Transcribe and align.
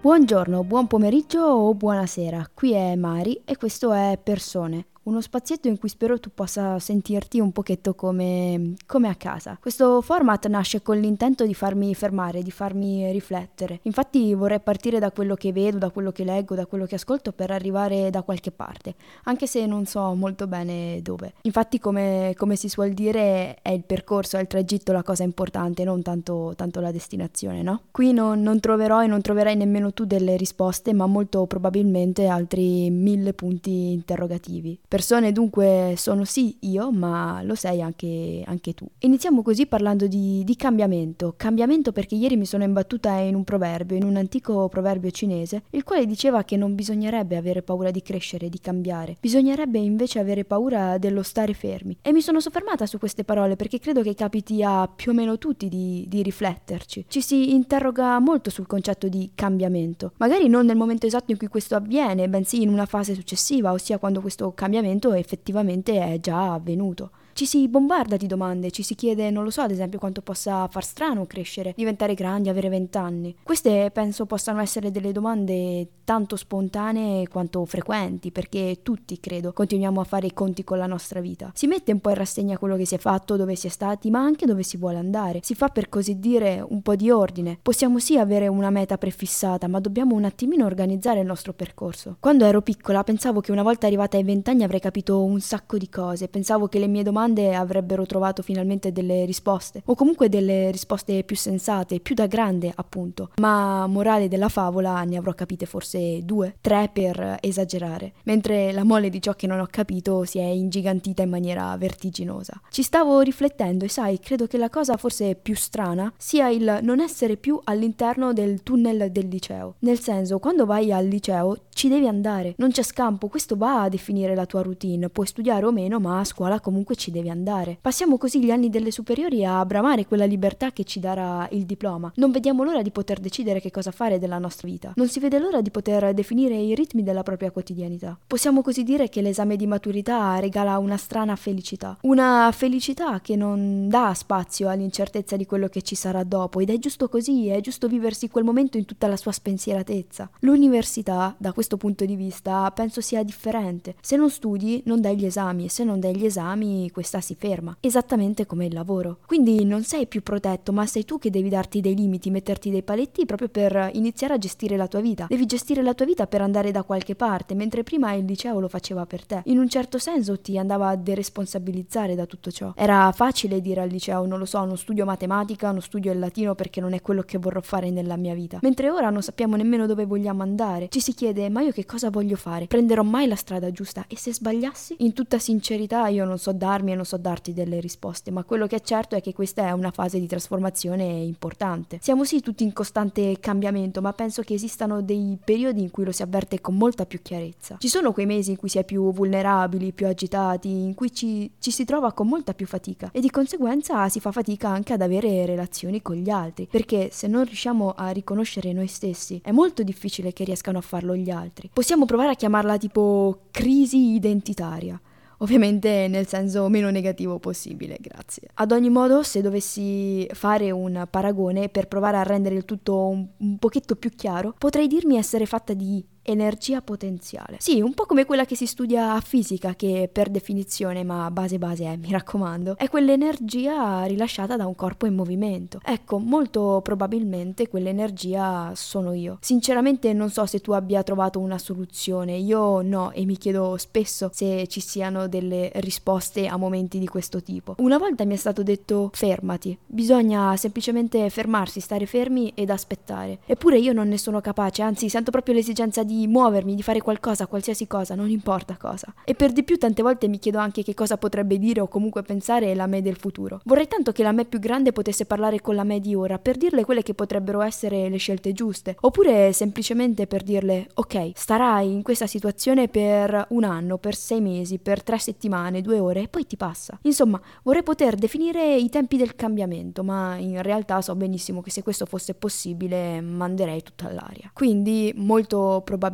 Buongiorno, 0.00 0.62
buon 0.62 0.86
pomeriggio 0.86 1.40
o 1.40 1.74
buonasera. 1.74 2.50
Qui 2.54 2.72
è 2.72 2.94
Mari 2.94 3.42
e 3.44 3.56
questo 3.56 3.92
è 3.92 4.18
Persone, 4.22 4.86
uno 5.08 5.20
spazietto 5.22 5.68
in 5.68 5.78
cui 5.78 5.88
spero 5.88 6.20
tu 6.20 6.30
possa 6.32 6.78
sentirti 6.78 7.40
un 7.40 7.50
pochetto 7.50 7.94
come, 7.94 8.74
come 8.86 9.08
a 9.08 9.14
casa. 9.14 9.56
Questo 9.60 10.02
format 10.02 10.46
nasce 10.48 10.82
con 10.82 10.98
l'intento 10.98 11.46
di 11.46 11.54
farmi 11.54 11.94
fermare, 11.94 12.42
di 12.42 12.50
farmi 12.50 13.10
riflettere. 13.10 13.80
Infatti 13.82 14.34
vorrei 14.34 14.60
partire 14.60 14.98
da 14.98 15.10
quello 15.10 15.34
che 15.34 15.50
vedo, 15.52 15.78
da 15.78 15.90
quello 15.90 16.12
che 16.12 16.24
leggo, 16.24 16.54
da 16.54 16.66
quello 16.66 16.84
che 16.84 16.96
ascolto 16.96 17.32
per 17.32 17.50
arrivare 17.50 18.10
da 18.10 18.22
qualche 18.22 18.50
parte, 18.50 18.94
anche 19.24 19.46
se 19.46 19.64
non 19.64 19.86
so 19.86 20.14
molto 20.14 20.46
bene 20.46 21.00
dove. 21.02 21.32
Infatti 21.42 21.78
come, 21.78 22.34
come 22.36 22.56
si 22.56 22.68
suol 22.68 22.90
dire 22.92 23.56
è 23.62 23.70
il 23.70 23.84
percorso, 23.84 24.36
è 24.36 24.40
il 24.40 24.46
tragitto 24.46 24.92
la 24.92 25.02
cosa 25.02 25.22
importante, 25.22 25.84
non 25.84 26.02
tanto, 26.02 26.52
tanto 26.54 26.80
la 26.80 26.92
destinazione, 26.92 27.62
no? 27.62 27.84
Qui 27.90 28.12
non, 28.12 28.42
non 28.42 28.60
troverò 28.60 29.02
e 29.02 29.06
non 29.06 29.22
troverai 29.22 29.56
nemmeno 29.56 29.92
tu 29.94 30.04
delle 30.04 30.36
risposte, 30.36 30.92
ma 30.92 31.06
molto 31.06 31.46
probabilmente 31.46 32.26
altri 32.26 32.90
mille 32.90 33.32
punti 33.32 33.92
interrogativi. 33.92 34.78
Persone 34.98 35.30
dunque 35.30 35.94
sono 35.96 36.24
sì 36.24 36.56
io, 36.62 36.90
ma 36.90 37.40
lo 37.44 37.54
sei 37.54 37.80
anche, 37.80 38.42
anche 38.44 38.74
tu. 38.74 38.84
Iniziamo 38.98 39.42
così 39.42 39.66
parlando 39.66 40.08
di, 40.08 40.42
di 40.42 40.56
cambiamento. 40.56 41.34
Cambiamento 41.36 41.92
perché 41.92 42.16
ieri 42.16 42.36
mi 42.36 42.46
sono 42.46 42.64
imbattuta 42.64 43.12
in 43.12 43.36
un 43.36 43.44
proverbio, 43.44 43.96
in 43.96 44.02
un 44.02 44.16
antico 44.16 44.68
proverbio 44.68 45.12
cinese, 45.12 45.62
il 45.70 45.84
quale 45.84 46.04
diceva 46.04 46.42
che 46.42 46.56
non 46.56 46.74
bisognerebbe 46.74 47.36
avere 47.36 47.62
paura 47.62 47.92
di 47.92 48.02
crescere, 48.02 48.48
di 48.48 48.58
cambiare, 48.58 49.16
bisognerebbe 49.20 49.78
invece 49.78 50.18
avere 50.18 50.44
paura 50.44 50.98
dello 50.98 51.22
stare 51.22 51.54
fermi. 51.54 51.96
E 52.02 52.10
mi 52.10 52.20
sono 52.20 52.40
soffermata 52.40 52.84
su 52.84 52.98
queste 52.98 53.22
parole 53.22 53.54
perché 53.54 53.78
credo 53.78 54.02
che 54.02 54.16
capiti 54.16 54.64
a 54.64 54.88
più 54.88 55.12
o 55.12 55.14
meno 55.14 55.38
tutti 55.38 55.68
di, 55.68 56.06
di 56.08 56.24
rifletterci. 56.24 57.04
Ci 57.06 57.20
si 57.20 57.54
interroga 57.54 58.18
molto 58.18 58.50
sul 58.50 58.66
concetto 58.66 59.06
di 59.06 59.30
cambiamento, 59.36 60.14
magari 60.16 60.48
non 60.48 60.66
nel 60.66 60.76
momento 60.76 61.06
esatto 61.06 61.30
in 61.30 61.38
cui 61.38 61.46
questo 61.46 61.76
avviene, 61.76 62.28
bensì 62.28 62.62
in 62.62 62.68
una 62.68 62.86
fase 62.86 63.14
successiva, 63.14 63.70
ossia 63.70 63.98
quando 63.98 64.20
questo 64.20 64.52
cambiamento 64.54 64.86
effettivamente 65.12 66.00
è 66.00 66.18
già 66.20 66.52
avvenuto. 66.54 67.10
Ci 67.38 67.46
si 67.46 67.68
bombarda 67.68 68.16
di 68.16 68.26
domande, 68.26 68.72
ci 68.72 68.82
si 68.82 68.96
chiede, 68.96 69.30
non 69.30 69.44
lo 69.44 69.50
so, 69.50 69.60
ad 69.60 69.70
esempio, 69.70 70.00
quanto 70.00 70.22
possa 70.22 70.66
far 70.66 70.82
strano 70.82 71.24
crescere, 71.24 71.72
diventare 71.76 72.14
grandi, 72.14 72.48
avere 72.48 72.68
vent'anni. 72.68 73.36
Queste 73.44 73.92
penso 73.92 74.26
possano 74.26 74.60
essere 74.60 74.90
delle 74.90 75.12
domande 75.12 75.86
tanto 76.02 76.34
spontanee 76.34 77.28
quanto 77.28 77.64
frequenti, 77.64 78.32
perché 78.32 78.80
tutti, 78.82 79.20
credo, 79.20 79.52
continuiamo 79.52 80.00
a 80.00 80.04
fare 80.04 80.26
i 80.26 80.34
conti 80.34 80.64
con 80.64 80.78
la 80.78 80.88
nostra 80.88 81.20
vita. 81.20 81.52
Si 81.54 81.68
mette 81.68 81.92
un 81.92 82.00
po' 82.00 82.08
in 82.08 82.16
rassegna 82.16 82.58
quello 82.58 82.74
che 82.74 82.86
si 82.86 82.96
è 82.96 82.98
fatto, 82.98 83.36
dove 83.36 83.54
si 83.54 83.68
è 83.68 83.70
stati, 83.70 84.10
ma 84.10 84.18
anche 84.18 84.44
dove 84.44 84.64
si 84.64 84.76
vuole 84.76 84.98
andare. 84.98 85.38
Si 85.44 85.54
fa 85.54 85.68
per 85.68 85.88
così 85.88 86.18
dire 86.18 86.60
un 86.68 86.82
po' 86.82 86.96
di 86.96 87.08
ordine. 87.08 87.56
Possiamo 87.62 88.00
sì 88.00 88.18
avere 88.18 88.48
una 88.48 88.70
meta 88.70 88.98
prefissata, 88.98 89.68
ma 89.68 89.78
dobbiamo 89.78 90.16
un 90.16 90.24
attimino 90.24 90.66
organizzare 90.66 91.20
il 91.20 91.26
nostro 91.26 91.52
percorso. 91.52 92.16
Quando 92.18 92.46
ero 92.46 92.62
piccola 92.62 93.04
pensavo 93.04 93.38
che 93.40 93.52
una 93.52 93.62
volta 93.62 93.86
arrivata 93.86 94.16
ai 94.16 94.24
vent'anni 94.24 94.64
avrei 94.64 94.80
capito 94.80 95.22
un 95.22 95.38
sacco 95.38 95.78
di 95.78 95.88
cose, 95.88 96.26
pensavo 96.26 96.66
che 96.66 96.80
le 96.80 96.88
mie 96.88 97.04
domande 97.04 97.26
avrebbero 97.36 98.06
trovato 98.06 98.42
finalmente 98.42 98.92
delle 98.92 99.24
risposte, 99.24 99.82
o 99.84 99.94
comunque 99.94 100.28
delle 100.28 100.70
risposte 100.70 101.22
più 101.24 101.36
sensate, 101.36 102.00
più 102.00 102.14
da 102.14 102.26
grande 102.26 102.72
appunto. 102.74 103.30
Ma 103.36 103.86
morale 103.86 104.28
della 104.28 104.48
favola 104.48 105.02
ne 105.04 105.16
avrò 105.16 105.32
capite 105.32 105.66
forse 105.66 106.24
due, 106.24 106.56
tre 106.60 106.90
per 106.92 107.38
esagerare, 107.40 108.12
mentre 108.24 108.72
la 108.72 108.84
mole 108.84 109.10
di 109.10 109.20
ciò 109.20 109.34
che 109.34 109.46
non 109.46 109.60
ho 109.60 109.66
capito 109.70 110.24
si 110.24 110.38
è 110.38 110.44
ingigantita 110.44 111.22
in 111.22 111.30
maniera 111.30 111.76
vertiginosa. 111.76 112.60
Ci 112.70 112.82
stavo 112.82 113.20
riflettendo 113.20 113.84
e 113.84 113.88
sai, 113.88 114.18
credo 114.18 114.46
che 114.46 114.58
la 114.58 114.70
cosa 114.70 114.96
forse 114.96 115.34
più 115.34 115.54
strana 115.54 116.12
sia 116.16 116.48
il 116.48 116.78
non 116.82 117.00
essere 117.00 117.36
più 117.36 117.60
all'interno 117.64 118.32
del 118.32 118.62
tunnel 118.62 119.10
del 119.10 119.28
liceo. 119.28 119.74
Nel 119.80 119.98
senso, 119.98 120.38
quando 120.38 120.66
vai 120.66 120.92
al 120.92 121.06
liceo 121.06 121.56
ci 121.70 121.88
devi 121.88 122.06
andare, 122.06 122.54
non 122.58 122.70
c'è 122.70 122.82
scampo, 122.82 123.28
questo 123.28 123.56
va 123.56 123.82
a 123.82 123.88
definire 123.88 124.34
la 124.34 124.46
tua 124.46 124.62
routine, 124.62 125.08
puoi 125.08 125.26
studiare 125.26 125.66
o 125.66 125.72
meno, 125.72 125.98
ma 125.98 126.20
a 126.20 126.24
scuola 126.24 126.60
comunque 126.60 126.94
ci 126.94 127.10
devi 127.10 127.17
andare. 127.26 127.78
Passiamo 127.80 128.16
così 128.16 128.44
gli 128.44 128.52
anni 128.52 128.70
delle 128.70 128.92
superiori 128.92 129.44
a 129.44 129.64
bramare 129.64 130.06
quella 130.06 130.24
libertà 130.24 130.70
che 130.70 130.84
ci 130.84 131.00
darà 131.00 131.48
il 131.50 131.64
diploma. 131.64 132.12
Non 132.14 132.30
vediamo 132.30 132.62
l'ora 132.62 132.82
di 132.82 132.92
poter 132.92 133.18
decidere 133.18 133.60
che 133.60 133.72
cosa 133.72 133.90
fare 133.90 134.20
della 134.20 134.38
nostra 134.38 134.68
vita. 134.68 134.92
Non 134.94 135.08
si 135.08 135.18
vede 135.18 135.38
l'ora 135.38 135.60
di 135.60 135.70
poter 135.70 136.14
definire 136.14 136.56
i 136.56 136.74
ritmi 136.74 137.02
della 137.02 137.22
propria 137.22 137.50
quotidianità. 137.50 138.16
Possiamo 138.26 138.62
così 138.62 138.84
dire 138.84 139.08
che 139.08 139.22
l'esame 139.22 139.56
di 139.56 139.66
maturità 139.66 140.38
regala 140.38 140.78
una 140.78 140.96
strana 140.96 141.34
felicità. 141.34 141.96
Una 142.02 142.50
felicità 142.52 143.20
che 143.20 143.34
non 143.34 143.88
dà 143.88 144.12
spazio 144.14 144.68
all'incertezza 144.68 145.36
di 145.36 145.46
quello 145.46 145.68
che 145.68 145.82
ci 145.82 145.94
sarà 145.94 146.22
dopo 146.24 146.60
ed 146.60 146.70
è 146.70 146.78
giusto 146.78 147.08
così, 147.08 147.48
è 147.48 147.60
giusto 147.60 147.88
viversi 147.88 148.28
quel 148.28 148.44
momento 148.44 148.76
in 148.76 148.84
tutta 148.84 149.06
la 149.06 149.16
sua 149.16 149.32
spensieratezza. 149.32 150.30
L'università, 150.40 151.34
da 151.38 151.52
questo 151.52 151.76
punto 151.76 152.04
di 152.04 152.16
vista, 152.16 152.70
penso 152.72 153.00
sia 153.00 153.22
differente. 153.22 153.94
Se 154.00 154.16
non 154.16 154.30
studi, 154.30 154.82
non 154.84 155.00
dai 155.00 155.16
gli 155.16 155.24
esami 155.24 155.64
e 155.64 155.70
se 155.70 155.84
non 155.84 156.00
dai 156.00 156.16
gli 156.16 156.24
esami, 156.24 156.90
questa 156.98 157.20
si 157.20 157.36
ferma, 157.38 157.76
esattamente 157.78 158.44
come 158.44 158.66
il 158.66 158.74
lavoro. 158.74 159.18
Quindi 159.24 159.64
non 159.64 159.84
sei 159.84 160.08
più 160.08 160.20
protetto, 160.20 160.72
ma 160.72 160.84
sei 160.84 161.04
tu 161.04 161.20
che 161.20 161.30
devi 161.30 161.48
darti 161.48 161.80
dei 161.80 161.94
limiti, 161.94 162.28
metterti 162.28 162.70
dei 162.70 162.82
paletti 162.82 163.24
proprio 163.24 163.48
per 163.48 163.90
iniziare 163.92 164.34
a 164.34 164.38
gestire 164.38 164.76
la 164.76 164.88
tua 164.88 164.98
vita. 164.98 165.26
Devi 165.28 165.46
gestire 165.46 165.80
la 165.80 165.94
tua 165.94 166.06
vita 166.06 166.26
per 166.26 166.40
andare 166.40 166.72
da 166.72 166.82
qualche 166.82 167.14
parte, 167.14 167.54
mentre 167.54 167.84
prima 167.84 168.14
il 168.14 168.24
liceo 168.24 168.58
lo 168.58 168.66
faceva 168.66 169.06
per 169.06 169.24
te. 169.24 169.42
In 169.44 169.58
un 169.58 169.68
certo 169.68 169.98
senso 169.98 170.40
ti 170.40 170.58
andava 170.58 170.88
a 170.88 170.96
deresponsabilizzare 170.96 172.16
da 172.16 172.26
tutto 172.26 172.50
ciò. 172.50 172.72
Era 172.74 173.12
facile 173.12 173.60
dire 173.60 173.80
al 173.80 173.90
liceo, 173.90 174.26
non 174.26 174.40
lo 174.40 174.44
so, 174.44 174.64
non 174.64 174.76
studio 174.76 175.04
matematica, 175.04 175.70
non 175.70 175.80
studio 175.80 176.10
il 176.10 176.18
latino 176.18 176.56
perché 176.56 176.80
non 176.80 176.94
è 176.94 177.00
quello 177.00 177.22
che 177.22 177.38
vorrò 177.38 177.60
fare 177.60 177.90
nella 177.90 178.16
mia 178.16 178.34
vita. 178.34 178.58
Mentre 178.62 178.90
ora 178.90 179.08
non 179.10 179.22
sappiamo 179.22 179.54
nemmeno 179.54 179.86
dove 179.86 180.04
vogliamo 180.04 180.42
andare. 180.42 180.88
Ci 180.88 180.98
si 180.98 181.14
chiede, 181.14 181.48
ma 181.48 181.60
io 181.60 181.70
che 181.70 181.86
cosa 181.86 182.10
voglio 182.10 182.34
fare? 182.34 182.66
Prenderò 182.66 183.04
mai 183.04 183.28
la 183.28 183.36
strada 183.36 183.70
giusta? 183.70 184.04
E 184.08 184.16
se 184.16 184.34
sbagliassi? 184.34 184.96
In 184.98 185.12
tutta 185.12 185.38
sincerità 185.38 186.08
io 186.08 186.24
non 186.24 186.38
so 186.38 186.50
darmi 186.50 186.86
e 186.92 186.96
non 186.96 187.04
so 187.04 187.16
darti 187.16 187.52
delle 187.52 187.80
risposte, 187.80 188.30
ma 188.30 188.44
quello 188.44 188.66
che 188.66 188.76
è 188.76 188.80
certo 188.80 189.16
è 189.16 189.20
che 189.20 189.32
questa 189.32 189.66
è 189.66 189.70
una 189.72 189.90
fase 189.90 190.18
di 190.18 190.26
trasformazione 190.26 191.04
importante. 191.04 191.98
Siamo 192.00 192.24
sì 192.24 192.40
tutti 192.40 192.64
in 192.64 192.72
costante 192.72 193.38
cambiamento, 193.40 194.00
ma 194.00 194.12
penso 194.12 194.42
che 194.42 194.54
esistano 194.54 195.02
dei 195.02 195.38
periodi 195.42 195.82
in 195.82 195.90
cui 195.90 196.04
lo 196.04 196.12
si 196.12 196.22
avverte 196.22 196.60
con 196.60 196.76
molta 196.76 197.06
più 197.06 197.20
chiarezza. 197.22 197.76
Ci 197.78 197.88
sono 197.88 198.12
quei 198.12 198.26
mesi 198.26 198.50
in 198.50 198.56
cui 198.56 198.68
si 198.68 198.78
è 198.78 198.84
più 198.84 199.12
vulnerabili, 199.12 199.92
più 199.92 200.06
agitati, 200.06 200.68
in 200.68 200.94
cui 200.94 201.12
ci, 201.12 201.50
ci 201.58 201.70
si 201.70 201.84
trova 201.84 202.12
con 202.12 202.28
molta 202.28 202.54
più 202.54 202.66
fatica 202.66 203.10
e 203.12 203.20
di 203.20 203.30
conseguenza 203.30 204.08
si 204.08 204.20
fa 204.20 204.32
fatica 204.32 204.68
anche 204.68 204.92
ad 204.92 205.02
avere 205.02 205.46
relazioni 205.46 206.02
con 206.02 206.16
gli 206.16 206.30
altri, 206.30 206.66
perché 206.70 207.10
se 207.12 207.26
non 207.26 207.44
riusciamo 207.44 207.94
a 207.96 208.10
riconoscere 208.10 208.72
noi 208.72 208.86
stessi 208.86 209.40
è 209.42 209.50
molto 209.50 209.82
difficile 209.82 210.32
che 210.32 210.44
riescano 210.44 210.78
a 210.78 210.82
farlo 210.82 211.14
gli 211.14 211.30
altri. 211.30 211.70
Possiamo 211.72 212.04
provare 212.04 212.30
a 212.30 212.34
chiamarla 212.34 212.76
tipo 212.78 213.40
crisi 213.50 214.14
identitaria. 214.14 215.00
Ovviamente 215.38 216.06
nel 216.08 216.26
senso 216.26 216.68
meno 216.68 216.90
negativo 216.90 217.38
possibile, 217.38 217.96
grazie. 218.00 218.48
Ad 218.54 218.72
ogni 218.72 218.90
modo, 218.90 219.22
se 219.22 219.40
dovessi 219.40 220.26
fare 220.32 220.70
un 220.70 221.06
paragone 221.10 221.68
per 221.68 221.86
provare 221.86 222.16
a 222.16 222.22
rendere 222.22 222.56
il 222.56 222.64
tutto 222.64 223.06
un, 223.06 223.26
un 223.36 223.58
pochetto 223.58 223.96
più 223.96 224.10
chiaro, 224.10 224.54
potrei 224.58 224.86
dirmi 224.88 225.16
essere 225.16 225.46
fatta 225.46 225.74
di 225.74 226.04
energia 226.28 226.82
potenziale. 226.82 227.56
Sì, 227.58 227.80
un 227.80 227.94
po' 227.94 228.04
come 228.04 228.24
quella 228.24 228.44
che 228.44 228.54
si 228.54 228.66
studia 228.66 229.14
a 229.14 229.20
fisica, 229.20 229.74
che 229.74 230.08
per 230.12 230.28
definizione, 230.28 231.04
ma 231.04 231.30
base 231.30 231.58
base 231.58 231.84
è, 231.84 231.96
mi 231.96 232.10
raccomando, 232.10 232.76
è 232.76 232.88
quell'energia 232.88 234.04
rilasciata 234.04 234.56
da 234.56 234.66
un 234.66 234.74
corpo 234.74 235.06
in 235.06 235.14
movimento. 235.14 235.80
Ecco, 235.84 236.18
molto 236.18 236.80
probabilmente 236.82 237.68
quell'energia 237.68 238.72
sono 238.74 239.12
io. 239.12 239.38
Sinceramente 239.40 240.12
non 240.12 240.30
so 240.30 240.46
se 240.46 240.60
tu 240.60 240.72
abbia 240.72 241.02
trovato 241.02 241.38
una 241.38 241.58
soluzione, 241.58 242.36
io 242.36 242.82
no 242.82 243.10
e 243.12 243.24
mi 243.24 243.36
chiedo 243.36 243.76
spesso 243.76 244.30
se 244.32 244.66
ci 244.68 244.80
siano 244.80 245.28
delle 245.28 245.70
risposte 245.76 246.46
a 246.46 246.56
momenti 246.56 246.98
di 246.98 247.06
questo 247.06 247.42
tipo. 247.42 247.74
Una 247.78 247.98
volta 247.98 248.24
mi 248.24 248.34
è 248.34 248.36
stato 248.36 248.62
detto 248.62 249.10
fermati, 249.12 249.76
bisogna 249.86 250.56
semplicemente 250.56 251.30
fermarsi, 251.30 251.80
stare 251.80 252.06
fermi 252.06 252.52
ed 252.54 252.70
aspettare. 252.70 253.38
Eppure 253.46 253.78
io 253.78 253.92
non 253.92 254.08
ne 254.08 254.18
sono 254.18 254.40
capace, 254.40 254.82
anzi 254.82 255.08
sento 255.08 255.30
proprio 255.30 255.54
l'esigenza 255.54 256.02
di 256.02 256.17
muovermi, 256.26 256.74
di 256.74 256.82
fare 256.82 257.00
qualcosa, 257.00 257.46
qualsiasi 257.46 257.86
cosa, 257.86 258.14
non 258.14 258.28
importa 258.28 258.76
cosa. 258.76 259.12
E 259.24 259.34
per 259.34 259.52
di 259.52 259.62
più 259.62 259.78
tante 259.78 260.02
volte 260.02 260.28
mi 260.28 260.38
chiedo 260.38 260.58
anche 260.58 260.82
che 260.82 260.94
cosa 260.94 261.16
potrebbe 261.16 261.58
dire 261.58 261.80
o 261.80 261.88
comunque 261.88 262.22
pensare 262.22 262.74
la 262.74 262.86
me 262.86 263.02
del 263.02 263.16
futuro. 263.16 263.60
Vorrei 263.64 263.86
tanto 263.86 264.12
che 264.12 264.22
la 264.22 264.32
me 264.32 264.44
più 264.44 264.58
grande 264.58 264.92
potesse 264.92 265.24
parlare 265.24 265.60
con 265.60 265.74
la 265.74 265.84
me 265.84 266.00
di 266.00 266.14
ora 266.14 266.38
per 266.38 266.56
dirle 266.56 266.84
quelle 266.84 267.02
che 267.02 267.14
potrebbero 267.14 267.60
essere 267.60 268.08
le 268.08 268.16
scelte 268.16 268.52
giuste, 268.52 268.96
oppure 269.00 269.52
semplicemente 269.52 270.26
per 270.26 270.42
dirle 270.42 270.88
ok, 270.94 271.32
starai 271.34 271.92
in 271.92 272.02
questa 272.02 272.26
situazione 272.26 272.88
per 272.88 273.46
un 273.50 273.64
anno, 273.64 273.98
per 273.98 274.14
sei 274.14 274.40
mesi, 274.40 274.78
per 274.78 275.02
tre 275.02 275.18
settimane, 275.18 275.82
due 275.82 275.98
ore 275.98 276.22
e 276.22 276.28
poi 276.28 276.46
ti 276.46 276.56
passa. 276.56 276.98
Insomma, 277.02 277.40
vorrei 277.62 277.82
poter 277.82 278.14
definire 278.14 278.76
i 278.76 278.88
tempi 278.88 279.16
del 279.16 279.34
cambiamento, 279.34 280.02
ma 280.02 280.36
in 280.36 280.62
realtà 280.62 281.00
so 281.00 281.14
benissimo 281.14 281.60
che 281.60 281.70
se 281.70 281.82
questo 281.82 282.06
fosse 282.06 282.34
possibile 282.34 283.20
manderei 283.20 283.82
tutta 283.82 284.06
all'aria. 284.06 284.50
Quindi, 284.52 285.12
molto 285.16 285.82
probabilmente, 285.84 286.06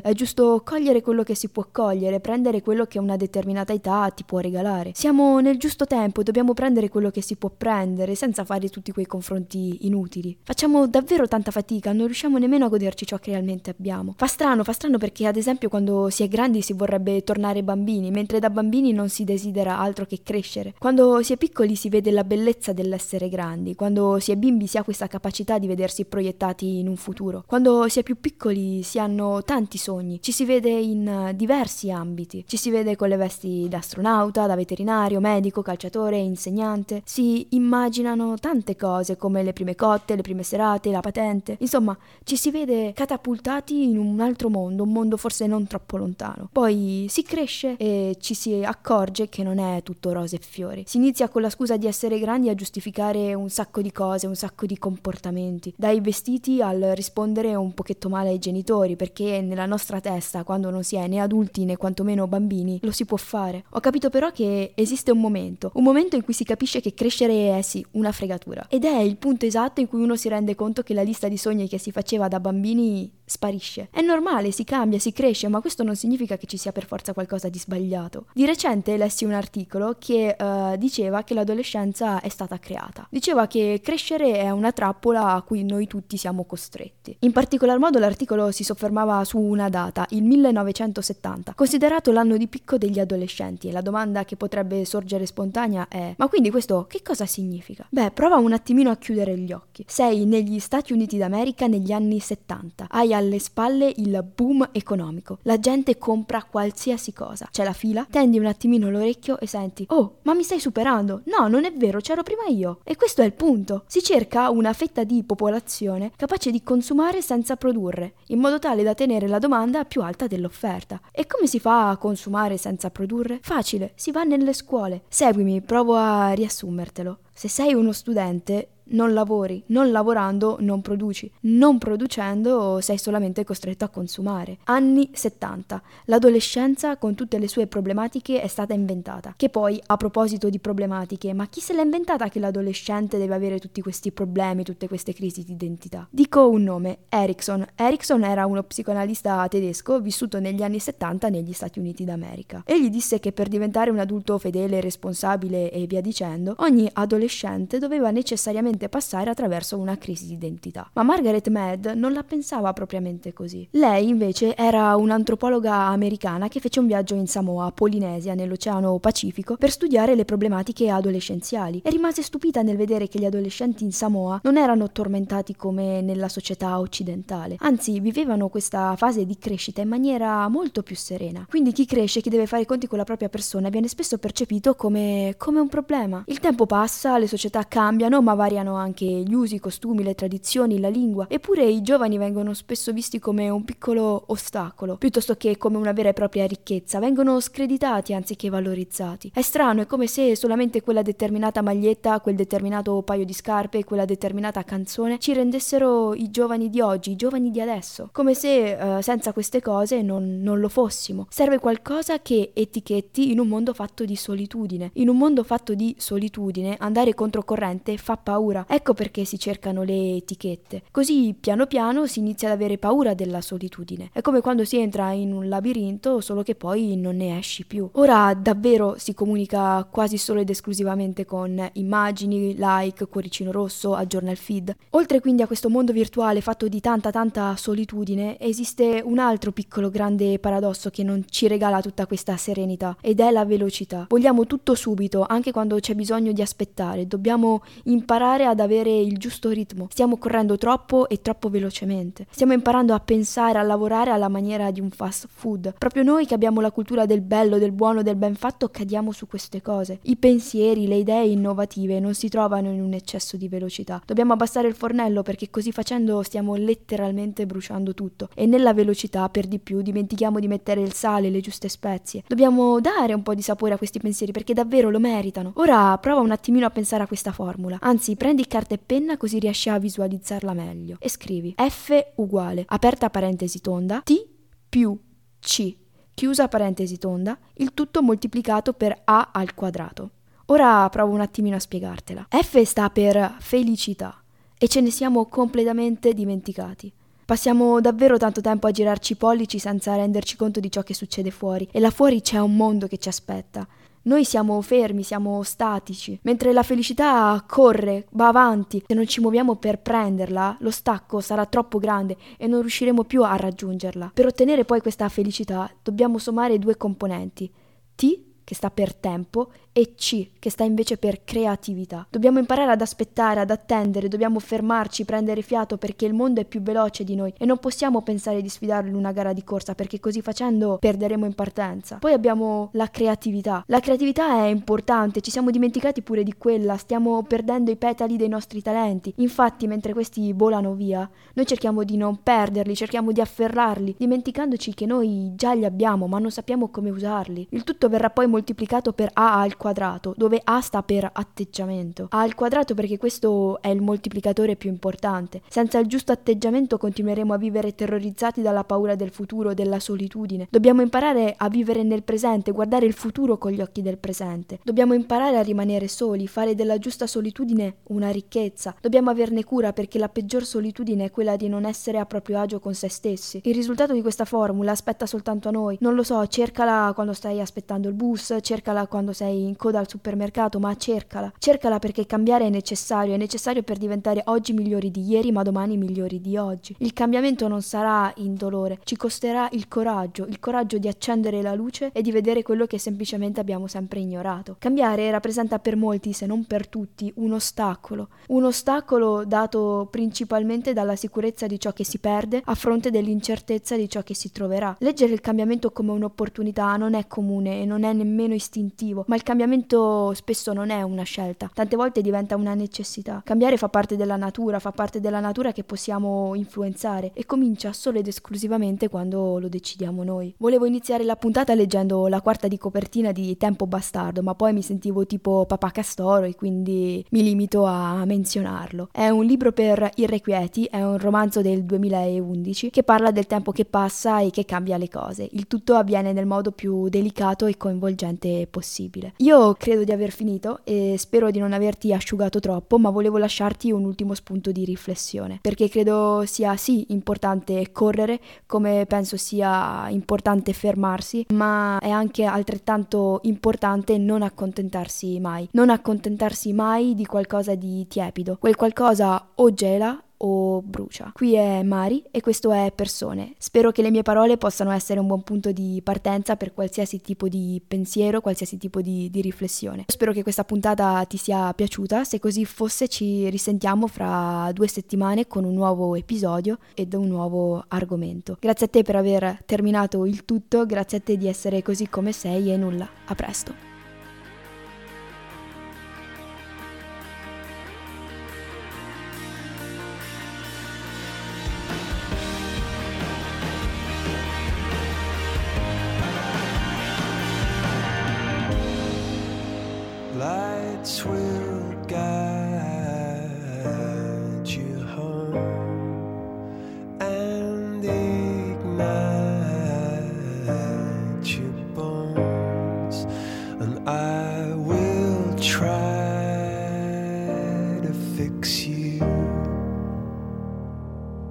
è 0.00 0.12
giusto 0.12 0.62
cogliere 0.64 1.02
quello 1.02 1.22
che 1.22 1.34
si 1.34 1.48
può 1.48 1.66
cogliere, 1.70 2.20
prendere 2.20 2.62
quello 2.62 2.86
che 2.86 2.98
una 2.98 3.16
determinata 3.16 3.72
età 3.72 4.10
ti 4.14 4.24
può 4.24 4.38
regalare. 4.38 4.92
Siamo 4.94 5.40
nel 5.40 5.58
giusto 5.58 5.86
tempo, 5.86 6.22
dobbiamo 6.22 6.54
prendere 6.54 6.88
quello 6.88 7.10
che 7.10 7.20
si 7.20 7.36
può 7.36 7.50
prendere 7.56 8.14
senza 8.14 8.44
fare 8.44 8.68
tutti 8.68 8.92
quei 8.92 9.06
confronti 9.06 9.86
inutili. 9.86 10.36
Facciamo 10.42 10.86
davvero 10.86 11.28
tanta 11.28 11.50
fatica, 11.50 11.92
non 11.92 12.06
riusciamo 12.06 12.38
nemmeno 12.38 12.64
a 12.64 12.68
goderci 12.68 13.06
ciò 13.06 13.18
che 13.18 13.30
realmente 13.30 13.70
abbiamo. 13.70 14.14
Fa 14.16 14.26
strano, 14.26 14.64
fa 14.64 14.72
strano 14.72 14.98
perché 14.98 15.26
ad 15.26 15.36
esempio 15.36 15.68
quando 15.68 16.08
si 16.10 16.22
è 16.22 16.28
grandi 16.28 16.62
si 16.62 16.72
vorrebbe 16.72 17.22
tornare 17.22 17.62
bambini, 17.62 18.10
mentre 18.10 18.38
da 18.38 18.50
bambini 18.50 18.92
non 18.92 19.08
si 19.08 19.24
desidera 19.24 19.78
altro 19.78 20.06
che 20.06 20.20
crescere. 20.22 20.74
Quando 20.78 21.22
si 21.22 21.32
è 21.32 21.36
piccoli 21.36 21.76
si 21.76 21.88
vede 21.88 22.10
la 22.10 22.24
bellezza 22.24 22.72
dell'essere 22.72 23.28
grandi, 23.28 23.74
quando 23.74 24.18
si 24.18 24.32
è 24.32 24.36
bimbi 24.36 24.66
si 24.66 24.78
ha 24.78 24.84
questa 24.84 25.06
capacità 25.06 25.58
di 25.58 25.66
vedersi 25.66 26.04
proiettati 26.04 26.78
in 26.78 26.88
un 26.88 26.96
futuro. 26.96 27.44
Quando 27.46 27.88
si 27.88 27.98
è 27.98 28.02
più 28.02 28.18
piccoli 28.20 28.82
si 28.82 28.98
hanno 29.26 29.42
tanti 29.42 29.78
sogni, 29.78 30.20
ci 30.22 30.32
si 30.32 30.44
vede 30.44 30.70
in 30.70 31.32
diversi 31.34 31.90
ambiti, 31.90 32.44
ci 32.46 32.56
si 32.56 32.70
vede 32.70 32.96
con 32.96 33.08
le 33.08 33.16
vesti 33.16 33.66
da 33.68 33.78
astronauta, 33.78 34.46
da 34.46 34.54
veterinario, 34.54 35.20
medico, 35.20 35.62
calciatore, 35.62 36.16
insegnante, 36.16 37.02
si 37.04 37.46
immaginano 37.50 38.36
tante 38.38 38.76
cose 38.76 39.16
come 39.16 39.42
le 39.42 39.52
prime 39.52 39.74
cotte, 39.74 40.16
le 40.16 40.22
prime 40.22 40.42
serate, 40.42 40.90
la 40.90 41.00
patente, 41.00 41.56
insomma 41.60 41.96
ci 42.24 42.36
si 42.36 42.50
vede 42.50 42.92
catapultati 42.92 43.82
in 43.82 43.98
un 43.98 44.20
altro 44.20 44.48
mondo, 44.48 44.84
un 44.84 44.92
mondo 44.92 45.16
forse 45.16 45.46
non 45.46 45.66
troppo 45.66 45.96
lontano. 45.96 46.48
Poi 46.52 47.06
si 47.08 47.22
cresce 47.22 47.76
e 47.76 48.16
ci 48.20 48.34
si 48.34 48.62
accorge 48.62 49.28
che 49.28 49.42
non 49.42 49.58
è 49.58 49.82
tutto 49.82 50.12
rose 50.12 50.36
e 50.36 50.40
fiori. 50.40 50.84
Si 50.86 50.96
inizia 50.96 51.28
con 51.28 51.42
la 51.42 51.50
scusa 51.50 51.76
di 51.76 51.86
essere 51.86 52.18
grandi 52.18 52.48
a 52.48 52.54
giustificare 52.54 53.34
un 53.34 53.48
sacco 53.48 53.80
di 53.80 53.92
cose, 53.92 54.26
un 54.26 54.36
sacco 54.36 54.66
di 54.66 54.78
comportamenti, 54.78 55.72
dai 55.76 56.00
vestiti 56.00 56.60
al 56.60 56.92
rispondere 56.94 57.54
un 57.54 57.72
pochetto 57.72 58.08
male 58.08 58.30
ai 58.30 58.38
genitori, 58.38 58.96
perché 59.06 59.40
nella 59.40 59.66
nostra 59.66 60.00
testa, 60.00 60.42
quando 60.42 60.68
non 60.68 60.82
si 60.82 60.96
è 60.96 61.06
né 61.06 61.20
adulti 61.20 61.64
né 61.64 61.76
quantomeno 61.76 62.26
bambini, 62.26 62.80
lo 62.82 62.90
si 62.90 63.04
può 63.04 63.16
fare. 63.16 63.64
Ho 63.70 63.80
capito 63.80 64.10
però 64.10 64.32
che 64.32 64.72
esiste 64.74 65.12
un 65.12 65.20
momento, 65.20 65.70
un 65.74 65.84
momento 65.84 66.16
in 66.16 66.24
cui 66.24 66.34
si 66.34 66.42
capisce 66.42 66.80
che 66.80 66.92
crescere 66.92 67.56
è 67.56 67.62
sì 67.62 67.86
una 67.92 68.10
fregatura. 68.10 68.66
Ed 68.68 68.84
è 68.84 68.98
il 68.98 69.16
punto 69.16 69.46
esatto 69.46 69.80
in 69.80 69.86
cui 69.86 70.02
uno 70.02 70.16
si 70.16 70.28
rende 70.28 70.56
conto 70.56 70.82
che 70.82 70.92
la 70.92 71.02
lista 71.02 71.28
di 71.28 71.36
sogni 71.36 71.68
che 71.68 71.78
si 71.78 71.92
faceva 71.92 72.26
da 72.26 72.40
bambini 72.40 73.12
sparisce. 73.24 73.88
È 73.90 74.00
normale, 74.00 74.50
si 74.50 74.64
cambia, 74.64 74.98
si 74.98 75.12
cresce, 75.12 75.48
ma 75.48 75.60
questo 75.60 75.82
non 75.82 75.96
significa 75.96 76.36
che 76.36 76.46
ci 76.46 76.56
sia 76.56 76.72
per 76.72 76.86
forza 76.86 77.12
qualcosa 77.12 77.48
di 77.48 77.58
sbagliato. 77.58 78.26
Di 78.32 78.46
recente 78.46 78.96
lessi 78.96 79.24
un 79.24 79.32
articolo 79.32 79.96
che 79.98 80.34
uh, 80.38 80.76
diceva 80.76 81.22
che 81.22 81.34
l'adolescenza 81.34 82.20
è 82.20 82.28
stata 82.28 82.58
creata. 82.58 83.06
Diceva 83.10 83.46
che 83.46 83.80
crescere 83.82 84.38
è 84.38 84.50
una 84.50 84.72
trappola 84.72 85.32
a 85.32 85.42
cui 85.42 85.64
noi 85.64 85.86
tutti 85.86 86.16
siamo 86.16 86.44
costretti. 86.44 87.16
In 87.20 87.32
particolar 87.32 87.78
modo 87.78 87.98
l'articolo 87.98 88.50
si 88.50 88.64
soffermava 88.96 89.24
su 89.24 89.38
una 89.38 89.68
data, 89.68 90.06
il 90.10 90.22
1970, 90.22 91.52
considerato 91.54 92.12
l'anno 92.12 92.36
di 92.36 92.48
picco 92.48 92.78
degli 92.78 92.98
adolescenti 92.98 93.68
e 93.68 93.72
la 93.72 93.82
domanda 93.82 94.24
che 94.24 94.36
potrebbe 94.36 94.84
sorgere 94.86 95.26
spontanea 95.26 95.88
è 95.88 96.14
ma 96.16 96.28
quindi 96.28 96.50
questo 96.50 96.86
che 96.88 97.02
cosa 97.02 97.26
significa? 97.26 97.86
Beh, 97.90 98.12
prova 98.12 98.36
un 98.36 98.52
attimino 98.52 98.90
a 98.90 98.96
chiudere 98.96 99.36
gli 99.36 99.52
occhi. 99.52 99.84
Sei 99.86 100.24
negli 100.24 100.58
Stati 100.58 100.92
Uniti 100.92 101.18
d'America 101.18 101.66
negli 101.66 101.92
anni 101.92 102.20
70. 102.20 102.86
Hai 102.88 103.12
alle 103.12 103.38
spalle 103.38 103.92
il 103.96 104.24
boom 104.34 104.68
economico. 104.72 105.38
La 105.42 105.58
gente 105.58 105.98
compra 105.98 106.42
qualsiasi 106.44 107.12
cosa. 107.12 107.48
C'è 107.50 107.64
la 107.64 107.72
fila, 107.72 108.06
tendi 108.08 108.38
un 108.38 108.46
attimino 108.46 108.88
l'orecchio 108.88 109.38
e 109.38 109.46
senti 109.46 109.84
"Oh, 109.90 110.18
ma 110.22 110.32
mi 110.32 110.42
stai 110.42 110.60
superando?". 110.60 111.22
No, 111.24 111.48
non 111.48 111.64
è 111.64 111.72
vero, 111.72 112.00
c'ero 112.00 112.22
prima 112.22 112.46
io. 112.46 112.78
E 112.84 112.96
questo 112.96 113.22
è 113.22 113.24
il 113.24 113.34
punto. 113.34 113.84
Si 113.86 114.02
cerca 114.02 114.48
una 114.50 114.72
fetta 114.72 115.04
di 115.04 115.22
popolazione 115.24 116.12
capace 116.16 116.50
di 116.50 116.62
consumare 116.62 117.20
senza 117.20 117.56
produrre, 117.56 118.14
in 118.28 118.38
modo 118.38 118.58
tale 118.58 118.84
da 118.86 118.94
tenere 118.94 119.26
la 119.26 119.40
domanda 119.40 119.84
più 119.84 120.00
alta 120.00 120.28
dell'offerta. 120.28 121.00
E 121.10 121.26
come 121.26 121.48
si 121.48 121.58
fa 121.58 121.90
a 121.90 121.96
consumare 121.96 122.56
senza 122.56 122.90
produrre? 122.90 123.40
Facile, 123.42 123.92
si 123.96 124.12
va 124.12 124.22
nelle 124.22 124.52
scuole. 124.52 125.02
Seguimi, 125.08 125.60
provo 125.60 125.96
a 125.96 126.30
riassumertelo. 126.30 127.18
Se 127.32 127.48
sei 127.48 127.74
uno 127.74 127.90
studente, 127.90 128.68
non 128.88 129.12
lavori, 129.12 129.62
non 129.66 129.90
lavorando 129.90 130.56
non 130.60 130.80
produci, 130.82 131.30
non 131.42 131.78
producendo 131.78 132.80
sei 132.80 132.98
solamente 132.98 133.44
costretto 133.44 133.84
a 133.84 133.88
consumare. 133.88 134.58
Anni 134.64 135.10
70. 135.12 135.82
L'adolescenza 136.04 136.96
con 136.96 137.14
tutte 137.14 137.38
le 137.38 137.48
sue 137.48 137.66
problematiche 137.66 138.40
è 138.40 138.46
stata 138.46 138.74
inventata. 138.74 139.34
Che 139.36 139.48
poi, 139.48 139.80
a 139.86 139.96
proposito 139.96 140.48
di 140.48 140.58
problematiche, 140.58 141.32
ma 141.32 141.46
chi 141.46 141.60
se 141.60 141.72
l'ha 141.72 141.82
inventata 141.82 142.28
che 142.28 142.38
l'adolescente 142.38 143.18
deve 143.18 143.34
avere 143.34 143.58
tutti 143.58 143.80
questi 143.82 144.12
problemi, 144.12 144.62
tutte 144.62 144.88
queste 144.88 145.12
crisi 145.12 145.44
di 145.44 145.52
identità? 145.52 146.06
Dico 146.10 146.48
un 146.48 146.62
nome, 146.62 146.98
Erickson. 147.08 147.66
Erickson 147.74 148.22
era 148.24 148.46
uno 148.46 148.62
psicoanalista 148.62 149.46
tedesco 149.48 150.00
vissuto 150.00 150.38
negli 150.38 150.62
anni 150.62 150.78
70 150.78 151.28
negli 151.28 151.52
Stati 151.52 151.78
Uniti 151.78 152.04
d'America. 152.04 152.62
Egli 152.66 152.90
disse 152.90 153.18
che 153.18 153.32
per 153.32 153.48
diventare 153.48 153.90
un 153.90 153.98
adulto 153.98 154.38
fedele, 154.38 154.80
responsabile 154.80 155.70
e 155.70 155.86
via 155.86 156.00
dicendo, 156.00 156.54
ogni 156.58 156.88
adolescente 156.92 157.78
doveva 157.78 158.10
necessariamente 158.10 158.75
passare 158.88 159.30
attraverso 159.30 159.78
una 159.78 159.96
crisi 159.96 160.26
di 160.26 160.34
identità. 160.34 160.88
Ma 160.92 161.02
Margaret 161.02 161.48
Mead 161.48 161.92
non 161.96 162.12
la 162.12 162.22
pensava 162.22 162.72
propriamente 162.72 163.32
così. 163.32 163.66
Lei 163.72 164.08
invece 164.08 164.56
era 164.56 164.94
un'antropologa 164.96 165.74
americana 165.74 166.48
che 166.48 166.60
fece 166.60 166.80
un 166.80 166.86
viaggio 166.86 167.14
in 167.14 167.26
Samoa, 167.26 167.72
Polinesia, 167.72 168.34
nell'Oceano 168.34 168.98
Pacifico, 168.98 169.56
per 169.56 169.70
studiare 169.70 170.14
le 170.14 170.24
problematiche 170.24 170.90
adolescenziali 170.90 171.80
e 171.82 171.90
rimase 171.90 172.22
stupita 172.22 172.62
nel 172.62 172.76
vedere 172.76 173.08
che 173.08 173.18
gli 173.18 173.24
adolescenti 173.24 173.84
in 173.84 173.92
Samoa 173.92 174.40
non 174.42 174.56
erano 174.56 174.90
tormentati 174.90 175.56
come 175.56 176.00
nella 176.00 176.28
società 176.28 176.78
occidentale, 176.78 177.56
anzi 177.60 178.00
vivevano 178.00 178.48
questa 178.48 178.94
fase 178.96 179.24
di 179.24 179.38
crescita 179.38 179.80
in 179.80 179.88
maniera 179.88 180.48
molto 180.48 180.82
più 180.82 180.96
serena. 180.96 181.46
Quindi 181.48 181.72
chi 181.72 181.86
cresce, 181.86 182.20
chi 182.20 182.30
deve 182.30 182.46
fare 182.46 182.62
i 182.62 182.66
conti 182.66 182.86
con 182.86 182.98
la 182.98 183.04
propria 183.04 183.28
persona, 183.28 183.68
viene 183.68 183.88
spesso 183.88 184.18
percepito 184.18 184.74
come, 184.74 185.34
come 185.36 185.60
un 185.60 185.68
problema. 185.68 186.22
Il 186.26 186.40
tempo 186.40 186.66
passa, 186.66 187.18
le 187.18 187.28
società 187.28 187.64
cambiano, 187.66 188.20
ma 188.22 188.34
variano 188.34 188.65
anche 188.74 189.04
gli 189.04 189.32
usi, 189.32 189.56
i 189.56 189.60
costumi, 189.60 190.02
le 190.02 190.14
tradizioni, 190.14 190.80
la 190.80 190.88
lingua, 190.88 191.26
eppure 191.28 191.64
i 191.64 191.82
giovani 191.82 192.18
vengono 192.18 192.54
spesso 192.54 192.92
visti 192.92 193.18
come 193.18 193.48
un 193.48 193.64
piccolo 193.64 194.24
ostacolo, 194.26 194.96
piuttosto 194.96 195.36
che 195.36 195.56
come 195.56 195.76
una 195.76 195.92
vera 195.92 196.10
e 196.10 196.12
propria 196.12 196.46
ricchezza, 196.46 196.98
vengono 196.98 197.40
screditati 197.40 198.14
anziché 198.14 198.48
valorizzati. 198.48 199.30
È 199.32 199.42
strano, 199.42 199.82
è 199.82 199.86
come 199.86 200.06
se 200.06 200.36
solamente 200.36 200.82
quella 200.82 201.02
determinata 201.02 201.62
maglietta, 201.62 202.20
quel 202.20 202.34
determinato 202.34 203.02
paio 203.02 203.24
di 203.24 203.32
scarpe, 203.32 203.84
quella 203.84 204.04
determinata 204.04 204.62
canzone 204.62 205.18
ci 205.18 205.32
rendessero 205.32 206.14
i 206.14 206.30
giovani 206.30 206.70
di 206.70 206.80
oggi, 206.80 207.12
i 207.12 207.16
giovani 207.16 207.50
di 207.50 207.60
adesso, 207.60 208.08
come 208.12 208.34
se 208.34 208.76
uh, 208.78 209.00
senza 209.00 209.32
queste 209.32 209.60
cose 209.60 210.02
non, 210.02 210.40
non 210.40 210.60
lo 210.60 210.68
fossimo. 210.68 211.26
Serve 211.28 211.58
qualcosa 211.58 212.20
che 212.20 212.52
etichetti 212.54 213.30
in 213.30 213.38
un 213.38 213.48
mondo 213.48 213.72
fatto 213.74 214.04
di 214.04 214.16
solitudine. 214.16 214.90
In 214.94 215.08
un 215.08 215.16
mondo 215.16 215.42
fatto 215.42 215.74
di 215.74 215.94
solitudine 215.98 216.76
andare 216.78 217.14
controcorrente 217.14 217.96
fa 217.96 218.16
paura 218.16 218.55
paura. 218.56 218.64
Ecco 218.68 218.94
perché 218.94 219.24
si 219.24 219.38
cercano 219.38 219.82
le 219.82 220.16
etichette. 220.16 220.82
Così 220.90 221.34
piano 221.38 221.66
piano 221.66 222.06
si 222.06 222.20
inizia 222.20 222.48
ad 222.48 222.54
avere 222.54 222.78
paura 222.78 223.14
della 223.14 223.40
solitudine. 223.40 224.10
È 224.12 224.20
come 224.20 224.40
quando 224.40 224.64
si 224.64 224.78
entra 224.78 225.12
in 225.12 225.32
un 225.32 225.48
labirinto, 225.48 226.20
solo 226.20 226.42
che 226.42 226.54
poi 226.54 226.96
non 226.96 227.16
ne 227.16 227.38
esci 227.38 227.66
più. 227.66 227.88
Ora 227.92 228.32
davvero 228.34 228.94
si 228.96 229.12
comunica 229.12 229.86
quasi 229.90 230.16
solo 230.16 230.40
ed 230.40 230.50
esclusivamente 230.50 231.24
con 231.24 231.68
immagini, 231.74 232.54
like, 232.56 233.06
cuoricino 233.06 233.50
rosso, 233.50 233.94
aggiorna 233.94 234.30
il 234.30 234.36
feed. 234.36 234.74
Oltre 234.90 235.20
quindi 235.20 235.42
a 235.42 235.46
questo 235.46 235.68
mondo 235.68 235.92
virtuale 235.92 236.40
fatto 236.40 236.68
di 236.68 236.80
tanta 236.80 237.10
tanta 237.10 237.56
solitudine, 237.56 238.38
esiste 238.38 239.02
un 239.04 239.18
altro 239.18 239.52
piccolo 239.52 239.90
grande 239.90 240.38
paradosso 240.38 240.90
che 240.90 241.02
non 241.02 241.24
ci 241.28 241.48
regala 241.48 241.80
tutta 241.80 242.06
questa 242.06 242.36
serenità 242.36 242.96
ed 243.00 243.20
è 243.20 243.30
la 243.30 243.44
velocità. 243.44 244.06
Vogliamo 244.08 244.46
tutto 244.46 244.74
subito, 244.74 245.24
anche 245.26 245.52
quando 245.52 245.78
c'è 245.78 245.94
bisogno 245.94 246.32
di 246.32 246.42
aspettare. 246.42 247.06
Dobbiamo 247.06 247.62
imparare 247.84 248.45
ad 248.46 248.60
avere 248.60 248.96
il 248.96 249.18
giusto 249.18 249.50
ritmo. 249.50 249.88
Stiamo 249.90 250.16
correndo 250.16 250.56
troppo 250.56 251.08
e 251.08 251.20
troppo 251.20 251.48
velocemente. 251.48 252.26
Stiamo 252.30 252.52
imparando 252.52 252.94
a 252.94 253.00
pensare, 253.00 253.58
a 253.58 253.62
lavorare 253.62 254.10
alla 254.10 254.28
maniera 254.28 254.70
di 254.70 254.80
un 254.80 254.90
fast 254.90 255.28
food. 255.30 255.74
Proprio 255.78 256.02
noi 256.02 256.26
che 256.26 256.34
abbiamo 256.34 256.60
la 256.60 256.70
cultura 256.70 257.06
del 257.06 257.20
bello, 257.20 257.58
del 257.58 257.72
buono, 257.72 258.02
del 258.02 258.16
ben 258.16 258.34
fatto, 258.34 258.68
cadiamo 258.68 259.12
su 259.12 259.26
queste 259.26 259.62
cose. 259.62 259.98
I 260.02 260.16
pensieri, 260.16 260.86
le 260.86 260.96
idee 260.96 261.26
innovative 261.26 262.00
non 262.00 262.14
si 262.14 262.28
trovano 262.28 262.70
in 262.70 262.80
un 262.80 262.92
eccesso 262.92 263.36
di 263.36 263.48
velocità. 263.48 264.02
Dobbiamo 264.04 264.32
abbassare 264.32 264.68
il 264.68 264.74
fornello 264.74 265.22
perché 265.22 265.50
così 265.50 265.72
facendo 265.72 266.22
stiamo 266.22 266.54
letteralmente 266.54 267.46
bruciando 267.46 267.94
tutto. 267.94 268.28
E 268.34 268.46
nella 268.46 268.72
velocità, 268.72 269.28
per 269.28 269.46
di 269.46 269.58
più, 269.58 269.82
dimentichiamo 269.82 270.38
di 270.38 270.48
mettere 270.48 270.80
il 270.80 270.92
sale, 270.92 271.30
le 271.30 271.40
giuste 271.40 271.68
spezie. 271.68 272.22
Dobbiamo 272.26 272.80
dare 272.80 273.14
un 273.14 273.22
po' 273.22 273.34
di 273.34 273.42
sapore 273.42 273.74
a 273.74 273.78
questi 273.78 273.98
pensieri 273.98 274.32
perché 274.32 274.54
davvero 274.54 274.90
lo 274.90 274.98
meritano. 274.98 275.52
Ora 275.56 275.96
prova 275.98 276.20
un 276.20 276.30
attimino 276.30 276.66
a 276.66 276.70
pensare 276.70 277.02
a 277.02 277.06
questa 277.06 277.32
formula. 277.32 277.78
Anzi, 277.80 278.16
prendi 278.16 278.35
carta 278.44 278.74
e 278.74 278.78
penna 278.78 279.16
così 279.16 279.38
riesci 279.38 279.70
a 279.70 279.78
visualizzarla 279.78 280.52
meglio. 280.52 280.96
E 280.98 281.08
scrivi 281.08 281.54
F 281.56 282.12
uguale, 282.16 282.64
aperta 282.66 283.08
parentesi 283.08 283.60
tonda, 283.60 284.00
T 284.00 284.26
più 284.68 284.98
C, 285.40 285.74
chiusa 286.12 286.48
parentesi 286.48 286.98
tonda, 286.98 287.38
il 287.54 287.72
tutto 287.72 288.02
moltiplicato 288.02 288.74
per 288.74 289.00
A 289.04 289.30
al 289.32 289.54
quadrato. 289.54 290.10
Ora 290.46 290.88
provo 290.90 291.12
un 291.12 291.20
attimino 291.20 291.56
a 291.56 291.60
spiegartela. 291.60 292.26
F 292.28 292.60
sta 292.62 292.90
per 292.90 293.36
felicità 293.38 294.22
e 294.58 294.68
ce 294.68 294.80
ne 294.80 294.90
siamo 294.90 295.26
completamente 295.26 296.12
dimenticati. 296.12 296.92
Passiamo 297.24 297.80
davvero 297.80 298.18
tanto 298.18 298.40
tempo 298.40 298.68
a 298.68 298.70
girarci 298.70 299.14
i 299.14 299.16
pollici 299.16 299.58
senza 299.58 299.96
renderci 299.96 300.36
conto 300.36 300.60
di 300.60 300.70
ciò 300.70 300.82
che 300.82 300.94
succede 300.94 301.32
fuori 301.32 301.68
e 301.72 301.80
là 301.80 301.90
fuori 301.90 302.20
c'è 302.20 302.38
un 302.38 302.54
mondo 302.54 302.86
che 302.86 302.98
ci 302.98 303.08
aspetta. 303.08 303.66
Noi 304.06 304.24
siamo 304.24 304.60
fermi, 304.60 305.02
siamo 305.02 305.42
statici, 305.42 306.16
mentre 306.22 306.52
la 306.52 306.62
felicità 306.62 307.42
corre, 307.44 308.06
va 308.12 308.28
avanti. 308.28 308.80
Se 308.86 308.94
non 308.94 309.04
ci 309.08 309.20
muoviamo 309.20 309.56
per 309.56 309.80
prenderla, 309.80 310.56
lo 310.60 310.70
stacco 310.70 311.18
sarà 311.20 311.44
troppo 311.46 311.80
grande 311.80 312.16
e 312.36 312.46
non 312.46 312.60
riusciremo 312.60 313.02
più 313.02 313.24
a 313.24 313.34
raggiungerla. 313.34 314.12
Per 314.14 314.26
ottenere 314.26 314.64
poi 314.64 314.80
questa 314.80 315.08
felicità 315.08 315.68
dobbiamo 315.82 316.18
sommare 316.18 316.60
due 316.60 316.76
componenti, 316.76 317.52
T, 317.96 318.22
che 318.46 318.54
sta 318.54 318.70
per 318.70 318.94
tempo, 318.94 319.50
e 319.72 319.94
C, 319.94 320.30
che 320.38 320.48
sta 320.48 320.64
invece 320.64 320.96
per 320.96 321.22
creatività. 321.22 322.06
Dobbiamo 322.08 322.38
imparare 322.38 322.70
ad 322.70 322.80
aspettare, 322.80 323.40
ad 323.40 323.50
attendere, 323.50 324.08
dobbiamo 324.08 324.38
fermarci, 324.38 325.04
prendere 325.04 325.42
fiato 325.42 325.76
perché 325.76 326.06
il 326.06 326.14
mondo 326.14 326.40
è 326.40 326.46
più 326.46 326.62
veloce 326.62 327.04
di 327.04 327.14
noi 327.14 327.34
e 327.36 327.44
non 327.44 327.58
possiamo 327.58 328.00
pensare 328.00 328.40
di 328.40 328.48
sfidarlo 328.48 328.88
in 328.88 328.94
una 328.94 329.12
gara 329.12 329.34
di 329.34 329.44
corsa 329.44 329.74
perché 329.74 330.00
così 330.00 330.22
facendo 330.22 330.78
perderemo 330.80 331.26
in 331.26 331.34
partenza. 331.34 331.96
Poi 331.96 332.14
abbiamo 332.14 332.70
la 332.72 332.88
creatività. 332.88 333.64
La 333.66 333.80
creatività 333.80 334.44
è 334.44 334.46
importante, 334.46 335.20
ci 335.20 335.30
siamo 335.30 335.50
dimenticati 335.50 336.00
pure 336.00 336.22
di 336.22 336.36
quella, 336.38 336.78
stiamo 336.78 337.22
perdendo 337.24 337.70
i 337.70 337.76
petali 337.76 338.16
dei 338.16 338.28
nostri 338.28 338.62
talenti. 338.62 339.12
Infatti, 339.16 339.66
mentre 339.66 339.92
questi 339.92 340.32
volano 340.32 340.72
via, 340.72 341.06
noi 341.34 341.44
cerchiamo 341.44 341.82
di 341.82 341.98
non 341.98 342.22
perderli, 342.22 342.74
cerchiamo 342.74 343.12
di 343.12 343.20
afferrarli, 343.20 343.96
dimenticandoci 343.98 344.72
che 344.72 344.86
noi 344.86 345.32
già 345.34 345.52
li 345.52 345.66
abbiamo, 345.66 346.06
ma 346.06 346.18
non 346.18 346.30
sappiamo 346.30 346.68
come 346.68 346.88
usarli. 346.88 347.48
Il 347.50 347.64
tutto 347.64 347.90
verrà 347.90 348.08
poi 348.08 348.26
moltiplicato 348.36 348.92
per 348.92 349.08
A 349.14 349.40
al 349.40 349.56
quadrato 349.56 350.12
dove 350.14 350.38
A 350.44 350.60
sta 350.60 350.82
per 350.82 351.08
atteggiamento. 351.10 352.08
A 352.10 352.20
al 352.20 352.34
quadrato 352.34 352.74
perché 352.74 352.98
questo 352.98 353.62
è 353.62 353.68
il 353.68 353.80
moltiplicatore 353.80 354.56
più 354.56 354.68
importante. 354.68 355.40
Senza 355.48 355.78
il 355.78 355.86
giusto 355.86 356.12
atteggiamento 356.12 356.76
continueremo 356.76 357.32
a 357.32 357.38
vivere 357.38 357.74
terrorizzati 357.74 358.42
dalla 358.42 358.64
paura 358.64 358.94
del 358.94 359.10
futuro, 359.10 359.54
della 359.54 359.80
solitudine. 359.80 360.48
Dobbiamo 360.50 360.82
imparare 360.82 361.34
a 361.34 361.48
vivere 361.48 361.82
nel 361.82 362.02
presente, 362.02 362.52
guardare 362.52 362.84
il 362.84 362.92
futuro 362.92 363.38
con 363.38 363.52
gli 363.52 363.62
occhi 363.62 363.80
del 363.80 363.96
presente. 363.96 364.58
Dobbiamo 364.62 364.92
imparare 364.92 365.38
a 365.38 365.42
rimanere 365.42 365.88
soli, 365.88 366.28
fare 366.28 366.54
della 366.54 366.78
giusta 366.78 367.06
solitudine 367.06 367.76
una 367.84 368.10
ricchezza. 368.10 368.74
Dobbiamo 368.82 369.08
averne 369.08 369.44
cura 369.44 369.72
perché 369.72 369.98
la 369.98 370.10
peggior 370.10 370.44
solitudine 370.44 371.06
è 371.06 371.10
quella 371.10 371.36
di 371.36 371.48
non 371.48 371.64
essere 371.64 371.98
a 371.98 372.04
proprio 372.04 372.38
agio 372.38 372.60
con 372.60 372.74
se 372.74 372.90
stessi. 372.90 373.40
Il 373.44 373.54
risultato 373.54 373.94
di 373.94 374.02
questa 374.02 374.26
formula 374.26 374.72
aspetta 374.72 375.06
soltanto 375.06 375.48
a 375.48 375.52
noi. 375.52 375.78
Non 375.80 375.94
lo 375.94 376.02
so, 376.02 376.26
cercala 376.26 376.92
quando 376.94 377.14
stai 377.14 377.40
aspettando 377.40 377.88
il 377.88 377.94
bus, 377.94 378.25
cercala 378.40 378.86
quando 378.86 379.12
sei 379.12 379.44
in 379.44 379.56
coda 379.56 379.78
al 379.78 379.88
supermercato, 379.88 380.58
ma 380.58 380.74
cercala. 380.76 381.32
Cercala 381.38 381.78
perché 381.78 382.06
cambiare 382.06 382.46
è 382.46 382.50
necessario, 382.50 383.14
è 383.14 383.16
necessario 383.16 383.62
per 383.62 383.78
diventare 383.78 384.22
oggi 384.26 384.52
migliori 384.52 384.90
di 384.90 385.06
ieri, 385.06 385.32
ma 385.32 385.42
domani 385.42 385.76
migliori 385.76 386.20
di 386.20 386.36
oggi. 386.36 386.74
Il 386.78 386.92
cambiamento 386.92 387.48
non 387.48 387.62
sarà 387.62 388.12
indolore, 388.16 388.78
ci 388.84 388.96
costerà 388.96 389.48
il 389.52 389.68
coraggio, 389.68 390.26
il 390.26 390.40
coraggio 390.40 390.78
di 390.78 390.88
accendere 390.88 391.42
la 391.42 391.54
luce 391.54 391.90
e 391.92 392.02
di 392.02 392.10
vedere 392.10 392.42
quello 392.42 392.66
che 392.66 392.78
semplicemente 392.78 393.40
abbiamo 393.40 393.66
sempre 393.66 394.00
ignorato. 394.00 394.56
Cambiare 394.58 395.10
rappresenta 395.10 395.58
per 395.58 395.76
molti, 395.76 396.12
se 396.12 396.26
non 396.26 396.44
per 396.44 396.68
tutti, 396.68 397.12
un 397.16 397.32
ostacolo. 397.32 398.08
Un 398.28 398.44
ostacolo 398.44 399.24
dato 399.24 399.88
principalmente 399.90 400.72
dalla 400.72 400.96
sicurezza 400.96 401.46
di 401.46 401.60
ciò 401.60 401.72
che 401.72 401.84
si 401.84 401.98
perde 401.98 402.42
a 402.44 402.54
fronte 402.54 402.90
dell'incertezza 402.90 403.76
di 403.76 403.88
ciò 403.88 404.02
che 404.02 404.14
si 404.14 404.32
troverà. 404.32 404.76
Leggere 404.80 405.12
il 405.12 405.20
cambiamento 405.20 405.70
come 405.70 405.92
un'opportunità 405.92 406.76
non 406.76 406.94
è 406.94 407.06
comune 407.06 407.60
e 407.60 407.64
non 407.64 407.84
è 407.84 407.92
nemmeno 407.92 408.14
istintivo, 408.24 409.04
ma 409.08 409.16
il 409.16 409.22
cambiamento 409.22 410.12
spesso 410.14 410.52
non 410.52 410.70
è 410.70 410.82
una 410.82 411.02
scelta, 411.02 411.50
tante 411.52 411.76
volte 411.76 412.00
diventa 412.00 412.36
una 412.36 412.54
necessità. 412.54 413.22
Cambiare 413.24 413.56
fa 413.56 413.68
parte 413.68 413.96
della 413.96 414.16
natura, 414.16 414.58
fa 414.58 414.72
parte 414.72 415.00
della 415.00 415.20
natura 415.20 415.52
che 415.52 415.64
possiamo 415.64 416.34
influenzare 416.34 417.10
e 417.14 417.26
comincia 417.26 417.72
solo 417.72 417.98
ed 417.98 418.06
esclusivamente 418.06 418.88
quando 418.88 419.38
lo 419.38 419.48
decidiamo 419.48 420.02
noi. 420.02 420.34
Volevo 420.38 420.64
iniziare 420.64 421.04
la 421.04 421.16
puntata 421.16 421.54
leggendo 421.54 422.06
la 422.06 422.20
quarta 422.20 422.48
di 422.48 422.58
copertina 422.58 423.12
di 423.12 423.36
Tempo 423.36 423.66
Bastardo, 423.66 424.22
ma 424.22 424.34
poi 424.34 424.52
mi 424.52 424.62
sentivo 424.62 425.06
tipo 425.06 425.44
papà 425.46 425.70
Castoro 425.70 426.24
e 426.24 426.34
quindi 426.34 427.04
mi 427.10 427.22
limito 427.22 427.64
a 427.64 428.04
menzionarlo. 428.04 428.88
È 428.92 429.08
un 429.08 429.24
libro 429.24 429.52
per 429.52 429.90
irrequieti, 429.96 430.64
è 430.64 430.82
un 430.82 430.98
romanzo 430.98 431.42
del 431.42 431.64
2011 431.64 432.70
che 432.70 432.82
parla 432.82 433.10
del 433.10 433.26
tempo 433.26 433.52
che 433.52 433.64
passa 433.64 434.20
e 434.20 434.30
che 434.30 434.44
cambia 434.44 434.76
le 434.76 434.88
cose. 434.88 435.28
Il 435.32 435.46
tutto 435.46 435.74
avviene 435.74 436.12
nel 436.12 436.26
modo 436.26 436.52
più 436.52 436.88
delicato 436.88 437.46
e 437.46 437.56
coinvolgente 437.56 438.05
possibile. 438.50 439.12
Io 439.18 439.34
io 439.36 439.54
credo 439.54 439.84
di 439.84 439.92
aver 439.92 440.10
finito 440.10 440.60
e 440.64 440.94
spero 440.96 441.30
di 441.30 441.38
non 441.38 441.52
averti 441.52 441.92
asciugato 441.92 442.40
troppo, 442.40 442.78
ma 442.78 442.90
volevo 442.90 443.18
lasciarti 443.18 443.70
un 443.70 443.84
ultimo 443.84 444.14
spunto 444.14 444.50
di 444.50 444.64
riflessione, 444.64 445.38
perché 445.42 445.68
credo 445.68 446.22
sia 446.26 446.56
sì 446.56 446.86
importante 446.88 447.70
correre, 447.70 448.18
come 448.46 448.86
penso 448.86 449.16
sia 449.16 449.88
importante 449.90 450.52
fermarsi, 450.52 451.26
ma 451.34 451.78
è 451.78 451.90
anche 451.90 452.24
altrettanto 452.24 453.20
importante 453.24 453.98
non 453.98 454.22
accontentarsi 454.22 455.20
mai, 455.20 455.48
non 455.52 455.70
accontentarsi 455.70 456.52
mai 456.52 456.94
di 456.94 457.04
qualcosa 457.04 457.54
di 457.54 457.86
tiepido. 457.86 458.36
Quel 458.38 458.56
qualcosa 458.56 459.32
o 459.34 459.52
gela 459.52 460.00
o 460.18 460.62
brucia. 460.62 461.10
Qui 461.14 461.34
è 461.34 461.62
Mari 461.62 462.04
e 462.10 462.20
questo 462.20 462.52
è 462.52 462.72
Persone. 462.74 463.34
Spero 463.38 463.70
che 463.70 463.82
le 463.82 463.90
mie 463.90 464.02
parole 464.02 464.36
possano 464.36 464.70
essere 464.70 465.00
un 465.00 465.06
buon 465.06 465.22
punto 465.22 465.52
di 465.52 465.80
partenza 465.82 466.36
per 466.36 466.52
qualsiasi 466.54 467.00
tipo 467.00 467.28
di 467.28 467.60
pensiero, 467.66 468.20
qualsiasi 468.20 468.56
tipo 468.58 468.80
di, 468.80 469.10
di 469.10 469.20
riflessione. 469.20 469.84
Spero 469.86 470.12
che 470.12 470.22
questa 470.22 470.44
puntata 470.44 471.04
ti 471.04 471.16
sia 471.16 471.52
piaciuta, 471.52 472.04
se 472.04 472.18
così 472.18 472.44
fosse 472.44 472.88
ci 472.88 473.28
risentiamo 473.28 473.86
fra 473.86 474.50
due 474.52 474.68
settimane 474.68 475.26
con 475.26 475.44
un 475.44 475.54
nuovo 475.54 475.94
episodio 475.94 476.58
ed 476.74 476.94
un 476.94 477.08
nuovo 477.08 477.64
argomento. 477.68 478.36
Grazie 478.40 478.66
a 478.66 478.68
te 478.68 478.82
per 478.82 478.96
aver 478.96 479.42
terminato 479.44 480.06
il 480.06 480.24
tutto, 480.24 480.66
grazie 480.66 480.98
a 480.98 481.00
te 481.00 481.16
di 481.16 481.28
essere 481.28 481.62
così 481.62 481.88
come 481.88 482.12
sei 482.12 482.52
e 482.52 482.56
nulla. 482.56 482.88
A 483.06 483.14
presto. 483.14 483.65